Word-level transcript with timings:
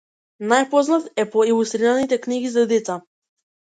Најпознат 0.53 1.23
е 1.25 1.27
по 1.37 1.45
илустрираните 1.53 2.23
книги 2.27 2.53
за 2.59 2.69
деца. 2.77 3.03